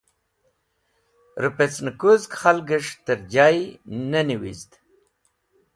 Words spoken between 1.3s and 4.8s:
Rẽpecnẽ kũzg khalgẽs̃h tẽr jay ne niwizd.